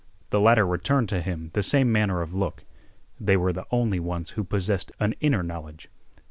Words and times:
The 0.31 0.39
latter 0.39 0.65
returned 0.65 1.09
to 1.09 1.21
him 1.21 1.51
the 1.53 1.61
same 1.61 1.91
manner 1.91 2.21
of 2.23 2.33
look. 2.33 2.63
They 3.19 3.37
were 3.37 3.53
the 3.53 3.67
only 3.69 3.99
ones 3.99 4.31
who 4.31 4.43
possessed 4.43 4.91
an 4.99 5.13
inner 5.21 5.43
knowledge. 5.43 5.89